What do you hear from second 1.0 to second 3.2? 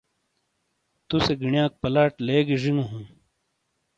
تُوسے گِینیاک پلاٹ لیگی زِینگو ہوں۔